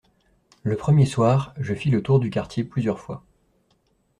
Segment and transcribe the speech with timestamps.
[0.63, 3.23] Le premier soir, je fis le tour du quartier plusieurs fois.